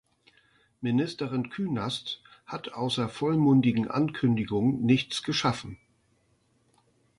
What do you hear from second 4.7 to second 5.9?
nichts geschaffen.